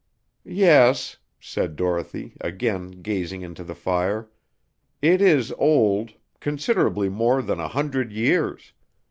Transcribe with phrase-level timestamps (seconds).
[0.43, 4.31] "Yes," said Dorothy, again gazing into the fire,
[4.99, 8.73] "it is old considerably more than a hundred years.